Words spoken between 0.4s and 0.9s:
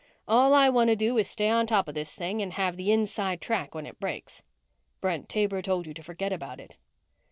I want